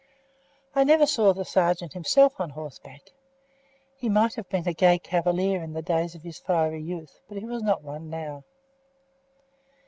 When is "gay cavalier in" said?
4.73-5.73